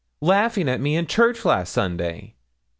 laughing 0.23 0.67
at 0.67 0.81
me 0.81 0.95
in 0.95 1.05
church 1.05 1.45
last 1.45 1.71
Sunday. 1.71 2.33